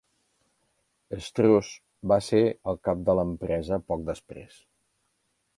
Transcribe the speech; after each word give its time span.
Strouse 1.25 2.09
va 2.13 2.19
ser 2.29 2.41
el 2.73 2.81
cap 2.89 3.07
de 3.11 3.17
l'empresa 3.21 3.81
poc 3.93 4.11
després. 4.13 4.61